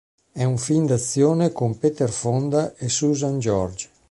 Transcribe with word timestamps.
È 0.31 0.43
un 0.43 0.57
film 0.57 0.87
d'azione 0.87 1.51
con 1.51 1.77
Peter 1.77 2.09
Fonda 2.09 2.73
e 2.75 2.89
Susan 2.89 3.37
George. 3.37 3.89